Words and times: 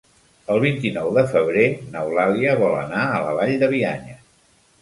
El 0.53 0.61
vint-i-nou 0.63 1.11
de 1.17 1.23
febrer 1.33 1.67
n'Eulàlia 1.97 2.57
vol 2.65 2.75
anar 2.81 3.05
a 3.19 3.23
la 3.29 3.37
Vall 3.41 3.55
de 3.65 3.71
Bianya. 3.75 4.19